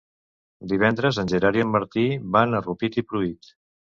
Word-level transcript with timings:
Divendres 0.71 1.19
en 1.23 1.29
Gerard 1.33 1.59
i 1.59 1.63
en 1.65 1.69
Martí 1.75 2.05
van 2.37 2.57
a 2.57 2.63
Rupit 2.69 3.01
i 3.03 3.07
Pruit. 3.13 3.53